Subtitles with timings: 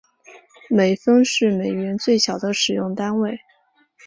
[0.67, 3.39] 美分是美元最小的使用单位。